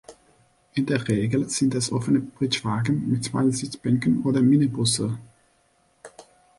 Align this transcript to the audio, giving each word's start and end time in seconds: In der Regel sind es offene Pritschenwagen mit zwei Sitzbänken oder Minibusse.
In 0.73 0.87
der 0.87 1.07
Regel 1.07 1.47
sind 1.47 1.75
es 1.75 1.91
offene 1.91 2.21
Pritschenwagen 2.21 3.07
mit 3.11 3.23
zwei 3.23 3.47
Sitzbänken 3.51 4.23
oder 4.23 4.41
Minibusse. 4.41 5.19